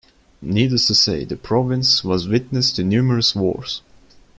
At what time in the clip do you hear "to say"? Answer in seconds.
0.87-1.25